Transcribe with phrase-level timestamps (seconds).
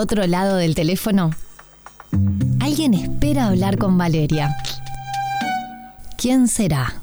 [0.00, 1.32] otro lado del teléfono?
[2.60, 4.56] Alguien espera hablar con Valeria.
[6.16, 7.02] ¿Quién será?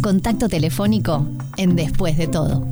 [0.00, 1.26] Contacto telefónico
[1.56, 2.64] en Después de todo.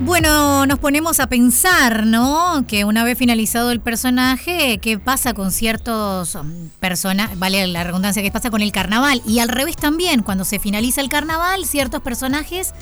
[0.00, 2.64] Bueno, nos ponemos a pensar, ¿no?
[2.66, 6.36] Que una vez finalizado el personaje, ¿qué pasa con ciertos
[6.80, 7.38] personajes?
[7.38, 9.22] Vale la redundancia, ¿qué pasa con el carnaval?
[9.24, 12.74] Y al revés también, cuando se finaliza el carnaval, ciertos personajes,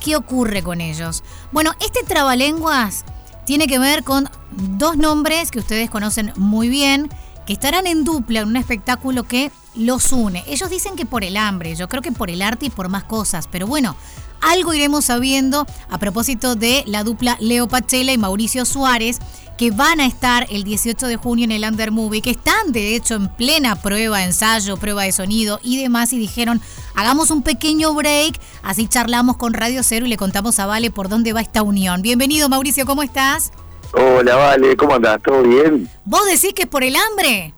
[0.00, 1.22] ¿qué ocurre con ellos?
[1.52, 3.04] Bueno, este trabalenguas
[3.46, 7.08] tiene que ver con dos nombres que ustedes conocen muy bien,
[7.46, 10.42] que estarán en dupla en un espectáculo que los une.
[10.46, 13.04] Ellos dicen que por el hambre, yo creo que por el arte y por más
[13.04, 13.96] cosas, pero bueno,
[14.40, 19.18] algo iremos sabiendo a propósito de la dupla Leo Pachela y Mauricio Suárez,
[19.58, 22.96] que van a estar el 18 de junio en el Under Movie, que están de
[22.96, 26.60] hecho en plena prueba, ensayo, prueba de sonido y demás, y dijeron,
[26.94, 31.08] hagamos un pequeño break, así charlamos con Radio Cero y le contamos a Vale por
[31.08, 32.00] dónde va esta unión.
[32.00, 33.52] Bienvenido Mauricio, ¿cómo estás?
[33.92, 35.20] Hola, Vale, ¿cómo andás?
[35.22, 35.90] ¿Todo bien?
[36.04, 37.52] ¿Vos decís que es por el hambre?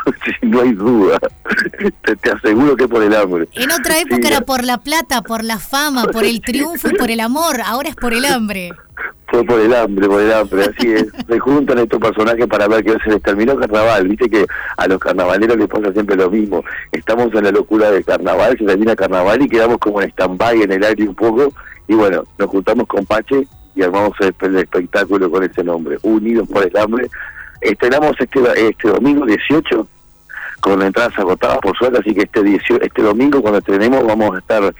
[0.24, 1.18] sí, no hay duda.
[2.02, 3.48] Te, aseguro que por el hambre.
[3.54, 7.10] En otra época era por la plata, por la fama, por el triunfo y por
[7.10, 7.60] el amor.
[7.64, 8.72] Ahora es por el hambre.
[9.28, 11.06] Fue por el hambre, por el hambre, así es.
[11.26, 14.06] Se juntan estos personajes para ver que se les terminó el carnaval.
[14.08, 16.62] Viste que a los carnavaleros les pasa siempre lo mismo.
[16.90, 20.62] Estamos en la locura del carnaval, se termina el carnaval y quedamos como en stand-by
[20.62, 21.52] en el aire un poco.
[21.88, 26.64] Y bueno, nos juntamos con Pache y armamos el espectáculo con ese nombre, Unidos por
[26.64, 27.08] el Hambre,
[27.62, 29.86] Estrenamos este, este domingo 18
[30.60, 32.40] con entradas agotadas por suerte, así que este
[32.82, 34.74] este domingo cuando estrenemos vamos a estar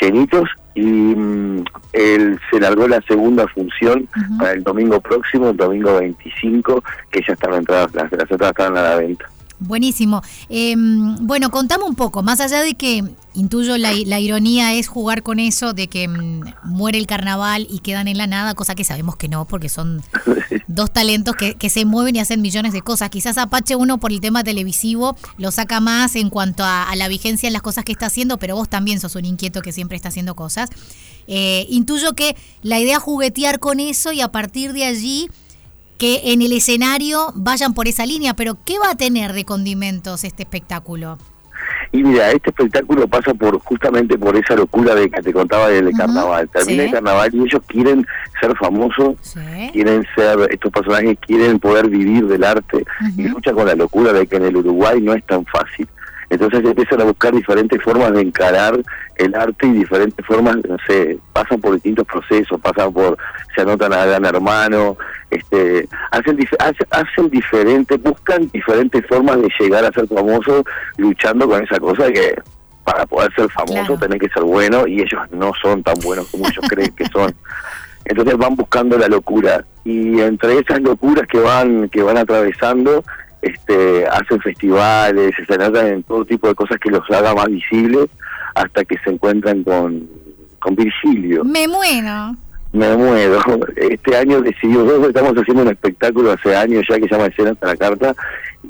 [0.00, 4.08] llenitos y mm, se largó la segunda función
[4.38, 8.76] para el domingo próximo, el domingo 25, que ya están entradas, las, las entradas están
[8.76, 9.26] a la venta.
[9.62, 10.22] Buenísimo.
[10.48, 15.38] Em, bueno, contame un poco, más allá de que intuyo la, ironía es jugar con
[15.38, 19.14] eso de que mm, muere el carnaval y quedan en la nada, cosa que sabemos
[19.16, 20.02] que no, porque son
[20.66, 23.08] dos talentos que, se mueven y hacen millones de cosas.
[23.08, 27.46] Quizás Apache uno por el tema televisivo lo saca más en cuanto a, la vigencia
[27.46, 30.08] en las cosas que está haciendo, pero vos también sos un inquieto que siempre está
[30.08, 30.70] haciendo cosas.
[31.28, 35.28] Eh, intuyo que la idea es juguetear con eso y a partir de allí
[36.02, 40.24] que en el escenario vayan por esa línea, pero ¿qué va a tener de condimentos
[40.24, 41.16] este espectáculo?
[41.92, 45.96] Y mira, este espectáculo pasa por justamente por esa locura de que te contaba del
[45.96, 46.48] carnaval.
[46.48, 48.04] Termina el carnaval y ellos quieren
[48.40, 49.14] ser famosos,
[49.70, 52.84] quieren ser, estos personajes quieren poder vivir del arte
[53.16, 55.86] y lucha con la locura de que en el Uruguay no es tan fácil.
[56.30, 58.80] Entonces empiezan a buscar diferentes formas de encarar
[59.16, 63.18] el arte y diferentes formas, no sé, pasan por distintos procesos, pasan por,
[63.54, 64.96] se anotan a Gran Hermano,
[65.32, 66.38] este, hacen,
[66.90, 70.62] hacen diferentes, buscan diferentes formas de llegar a ser famosos
[70.98, 72.42] luchando con esa cosa de que
[72.84, 76.46] para poder ser famoso tenés que ser bueno y ellos no son tan buenos como
[76.46, 77.34] ellos creen que son.
[78.04, 83.02] Entonces van buscando la locura y entre esas locuras que van que van atravesando
[83.40, 88.08] este, hacen festivales, se tratan en todo tipo de cosas que los haga más visibles
[88.54, 90.08] hasta que se encuentran con,
[90.58, 91.42] con Virgilio.
[91.44, 92.36] Me muero.
[92.72, 93.38] Me muero.
[93.76, 97.56] Este año decidimos, nosotros estamos haciendo un espectáculo hace años ya que se llama Escenas
[97.60, 98.14] a la Carta,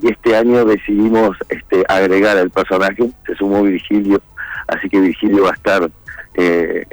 [0.01, 4.21] y este año decidimos este, agregar al personaje, se sumó Virgilio,
[4.67, 5.91] así que Virgilio va a estar
[6.35, 6.87] eh,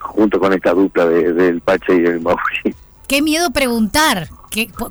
[0.00, 2.74] junto con esta dupla del de, Pache y del Mauri.
[3.06, 4.28] Qué miedo preguntar,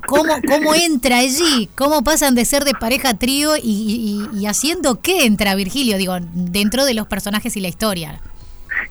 [0.06, 1.68] cómo, ¿Cómo entra allí?
[1.74, 5.96] ¿Cómo pasan de ser de pareja trío y, haciendo qué entra Virgilio?
[5.96, 8.20] Digo, dentro de los personajes y la historia.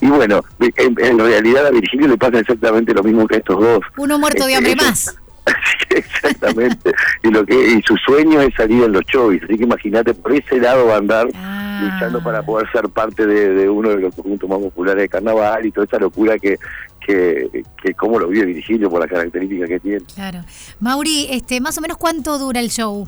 [0.01, 3.79] Y bueno, en, realidad a Virgilio le pasa exactamente lo mismo que a estos dos.
[3.97, 5.15] Uno muerto de este, hambre más.
[5.89, 6.93] Exactamente.
[7.21, 9.35] y lo que y su sueño es salir en los shows.
[9.43, 11.81] Así que imagínate, por ese lado va a andar ah.
[11.83, 15.71] luchando para poder ser parte de, uno de los conjuntos más populares de carnaval y
[15.71, 16.57] toda esa locura que,
[17.05, 20.01] que, que cómo lo vive Virgilio por las características que tiene.
[20.15, 20.39] Claro.
[20.79, 23.07] Mauri, este, más o menos cuánto dura el show?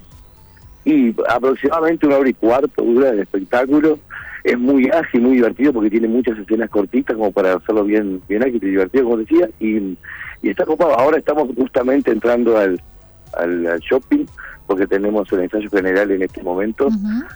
[0.84, 4.00] Y aproximadamente una hora y cuarto dura el espectáculo.
[4.46, 8.44] Es muy ágil, muy divertido porque tiene muchas escenas cortitas como para hacerlo bien, bien
[8.44, 9.50] ágil y divertido, como decía.
[9.60, 9.98] Y,
[10.44, 10.98] y está copado.
[11.00, 12.80] Ahora estamos justamente entrando al,
[13.34, 14.26] al, shopping
[14.68, 16.90] porque tenemos el ensayo general en este momento.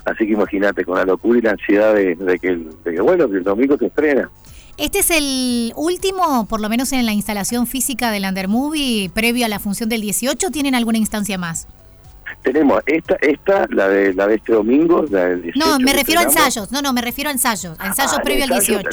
[0.05, 3.37] Así que imagínate, con la locura y la ansiedad de, que, de que, bueno, que
[3.37, 4.29] el domingo se estrena.
[4.77, 9.47] Este es el último, por lo menos en la instalación física del Under Movie, previo
[9.47, 11.67] a la función del 18, ¿tienen alguna instancia más?
[12.41, 15.67] Tenemos esta, esta, la de la de este domingo, la del 18.
[15.67, 18.43] No, me refiero a ensayos, no, no, me refiero a ensayos, a ensayos ah, previo
[18.45, 18.89] al 18.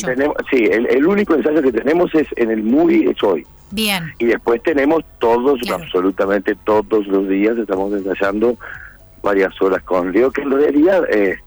[0.50, 3.46] sí, el, único ensayo que tenemos es en el movie, es hoy.
[3.70, 4.12] Bien.
[4.18, 8.56] Y después tenemos todos, absolutamente todos los días, estamos ensayando
[9.22, 11.02] varias horas con Leo, que en realidad...
[11.10, 11.38] Eh,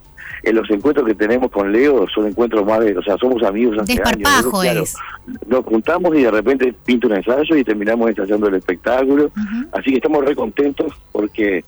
[0.44, 3.78] en los encuentros que tenemos con Leo son encuentros más de, o sea, somos amigos
[3.80, 4.96] hace Desparpajo años.
[5.48, 9.32] Nos juntamos y de repente pinto un ensayo y terminamos ensayando el espectáculo.
[9.72, 11.64] Así que estamos re contentos porque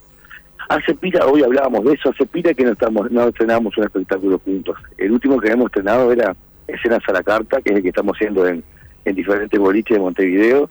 [0.75, 4.39] hace pila, hoy hablábamos de eso, hace pila que no estamos no estrenamos un espectáculo
[4.39, 4.77] juntos.
[4.97, 6.35] El último que hemos estrenado era
[6.67, 8.63] Escenas a la Carta, que es el que estamos haciendo en,
[9.05, 10.69] en diferentes boliches de Montevideo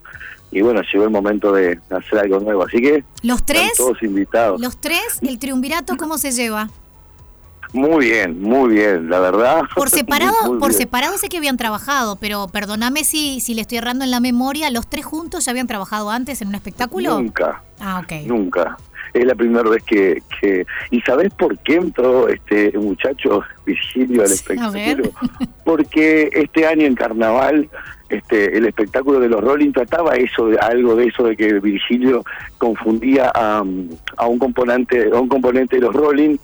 [0.53, 2.65] y bueno, llegó el momento de hacer algo nuevo.
[2.65, 4.61] Así que los tres, todos invitados.
[4.61, 6.69] Los tres, el triunvirato, ¿cómo se lleva?
[7.73, 9.63] Muy bien, muy bien, la verdad.
[9.77, 14.05] Por separado, por separado sé que habían trabajado, pero perdóname si, si le estoy errando
[14.05, 17.21] en la memoria, ¿los tres juntos ya habían trabajado antes en un espectáculo?
[17.21, 17.63] Nunca.
[17.79, 18.27] Ah, ok.
[18.27, 18.77] Nunca.
[19.13, 20.67] Es la primera vez que, que...
[20.91, 25.11] ¿Y sabes por qué entró este muchacho Virgilio al espectáculo?
[25.65, 27.69] Porque este año en Carnaval
[28.11, 32.25] este, el espectáculo de los Rolling trataba eso de algo de eso de que Virgilio
[32.59, 33.63] confundía a,
[34.17, 36.37] a un componente a un componente de los Rolling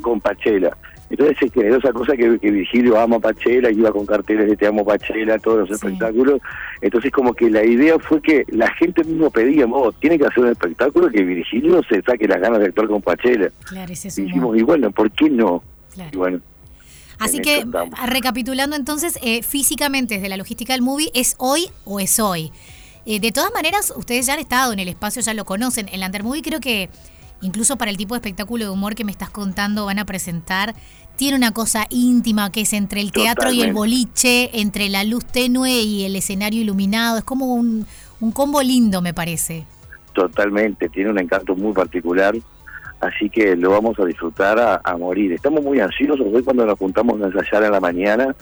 [0.00, 0.74] con Pachela
[1.12, 4.84] entonces se generó esa cosa que, Virgilio ama Pachela iba con carteles de te amo
[4.84, 6.40] Pachela todos los espectáculos
[6.80, 10.44] entonces como que la idea fue que la gente mismo pedía oh, tiene que hacer
[10.44, 14.58] un espectáculo que Virgilio se saque las ganas de actuar con Pachela claro, y dijimos
[14.58, 15.62] y bueno ¿por qué no?
[16.10, 16.40] y bueno
[17.18, 17.64] Así que,
[18.08, 22.50] recapitulando entonces, eh, físicamente desde la logística del movie, ¿es hoy o es hoy?
[23.06, 25.88] Eh, de todas maneras, ustedes ya han estado en el espacio, ya lo conocen.
[25.92, 26.88] El Undermovie creo que,
[27.42, 30.74] incluso para el tipo de espectáculo de humor que me estás contando, van a presentar,
[31.16, 35.24] tiene una cosa íntima que es entre el teatro y el boliche, entre la luz
[35.24, 37.18] tenue y el escenario iluminado.
[37.18, 37.86] Es como un,
[38.20, 39.66] un combo lindo, me parece.
[40.14, 42.34] Totalmente, tiene un encanto muy particular
[43.02, 45.32] así que lo vamos a disfrutar a, morir.
[45.32, 48.34] Estamos muy ansiosos, hoy cuando nos juntamos a ensayar en la mañana,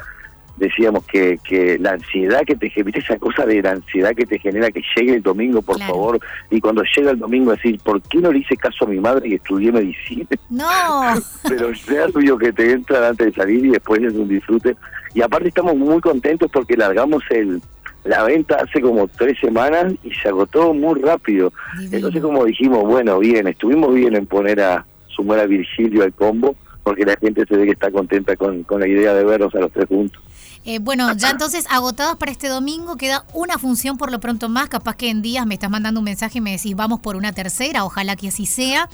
[0.61, 4.39] decíamos que, que la ansiedad que te genera, esa cosa de la ansiedad que te
[4.39, 6.21] genera que llegue el domingo, por favor,
[6.51, 9.31] y cuando llega el domingo decir, ¿por qué no le hice caso a mi madre
[9.31, 10.27] y estudié medicina?
[10.51, 11.15] No.
[11.49, 14.77] Pero el nervio que te entra antes de salir y después es un disfrute.
[15.15, 17.61] Y aparte estamos muy contentos porque largamos el
[18.05, 21.53] la venta hace como tres semanas y se agotó muy rápido.
[21.91, 26.55] Entonces como dijimos, bueno, bien, estuvimos bien en poner a sumar a Virgilio al combo,
[26.82, 29.61] porque la gente se ve que está contenta con, con la idea de verlos a
[29.61, 30.23] los tres juntos.
[30.65, 34.69] Eh, bueno, ya entonces agotados para este domingo, queda una función por lo pronto más,
[34.69, 37.32] capaz que en días me estás mandando un mensaje y me decís vamos por una
[37.32, 38.88] tercera, ojalá que así sea.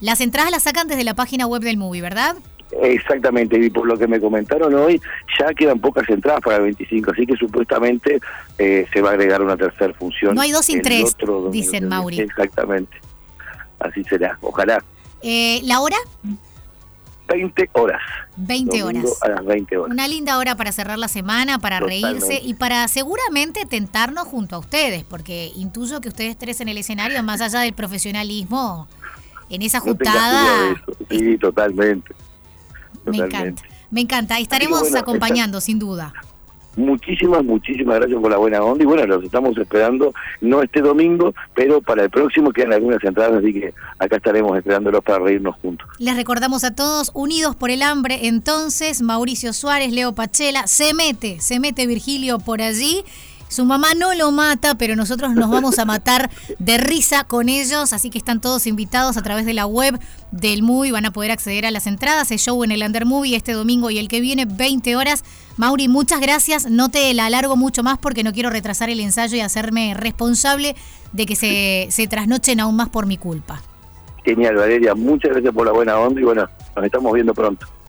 [0.00, 2.36] Las entradas las sacan desde la página web del movie, ¿verdad?
[2.70, 5.00] Exactamente, y por lo que me comentaron hoy,
[5.40, 8.20] ya quedan pocas entradas para el 25, así que supuestamente
[8.58, 10.34] eh, se va a agregar una tercera función.
[10.34, 11.16] No hay dos sin tres,
[11.50, 12.20] dicen Mauri.
[12.20, 12.96] Exactamente,
[13.80, 14.84] así será, ojalá.
[15.22, 15.96] Eh, ¿La hora?
[17.28, 18.00] 20 horas.
[18.36, 19.04] 20 horas.
[19.22, 19.92] A las 20 horas.
[19.92, 24.58] Una linda hora para cerrar la semana, para reírse y para seguramente tentarnos junto a
[24.58, 28.88] ustedes, porque intuyo que ustedes tres en el escenario, más allá del profesionalismo,
[29.50, 30.74] en esa juntada...
[31.10, 32.14] sí, totalmente.
[33.04, 33.62] Me encanta.
[33.90, 34.38] Me encanta.
[34.38, 36.12] Estaremos acompañando, sin duda.
[36.78, 41.34] Muchísimas, muchísimas gracias por la buena onda y bueno, los estamos esperando, no este domingo,
[41.52, 45.88] pero para el próximo quedan algunas entradas, así que acá estaremos esperándolos para reírnos juntos.
[45.98, 51.40] Les recordamos a todos, Unidos por el Hambre, entonces, Mauricio Suárez, Leo Pachela, se mete,
[51.40, 53.04] se mete Virgilio por allí
[53.48, 57.92] su mamá no lo mata, pero nosotros nos vamos a matar de risa con ellos,
[57.92, 59.98] así que están todos invitados a través de la web
[60.30, 63.36] del Movie, van a poder acceder a las entradas, el show en el Under Movie
[63.36, 65.24] este domingo y el que viene, 20 horas.
[65.56, 69.36] Mauri, muchas gracias, no te la alargo mucho más porque no quiero retrasar el ensayo
[69.36, 70.76] y hacerme responsable
[71.12, 73.62] de que se, se trasnochen aún más por mi culpa.
[74.24, 77.66] Genial, Valeria, muchas gracias por la buena onda y bueno, nos estamos viendo pronto.